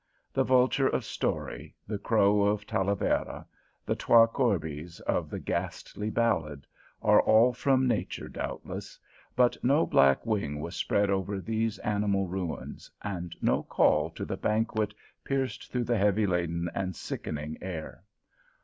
[0.33, 3.45] The vulture of story, the crow of Talavera,
[3.85, 6.65] the "twa corbies" of the ghastly ballad,
[7.03, 8.97] are all from Nature, doubtless;
[9.35, 14.37] but no black wing was spread over these animal ruins, and no call to the
[14.37, 14.91] banquet
[15.23, 18.03] pierced through the heavy laden and sickening air.